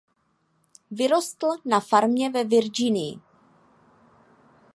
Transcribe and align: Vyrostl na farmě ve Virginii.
Vyrostl 0.91 1.47
na 1.65 1.79
farmě 1.79 2.29
ve 2.29 2.43
Virginii. 2.43 3.19